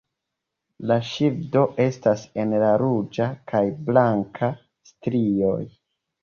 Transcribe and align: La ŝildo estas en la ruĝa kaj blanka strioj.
La 0.91 0.95
ŝildo 1.09 1.61
estas 1.85 2.23
en 2.45 2.55
la 2.63 2.71
ruĝa 2.85 3.27
kaj 3.53 3.63
blanka 3.91 4.51
strioj. 4.93 5.61